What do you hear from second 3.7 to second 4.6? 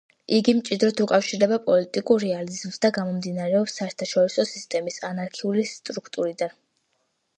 საერთაშორისო